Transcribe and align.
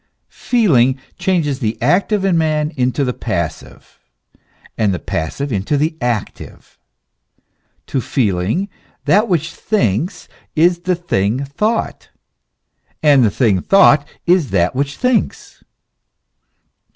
Feeling 0.47 0.97
changes 1.19 1.59
the 1.59 1.79
active 1.79 2.25
in 2.25 2.35
man 2.35 2.71
into 2.75 3.03
the 3.03 3.13
passive, 3.13 3.99
and 4.75 4.95
the 4.95 4.99
passive 4.99 5.51
into 5.53 5.77
the 5.77 5.95
active. 6.01 6.79
To 7.85 8.01
feeling, 8.01 8.67
that 9.05 9.27
which 9.27 9.51
thinks 9.53 10.27
is 10.55 10.79
the 10.79 10.95
thing 10.95 11.45
thought, 11.45 12.09
and 13.03 13.23
the 13.23 13.29
thing 13.29 13.61
thought 13.61 14.07
is 14.25 14.49
that 14.49 14.73
which 14.73 14.97
thinks. 14.97 15.63